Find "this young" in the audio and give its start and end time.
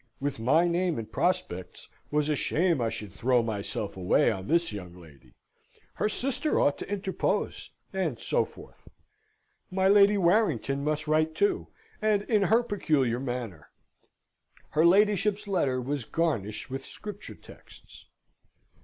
4.47-4.95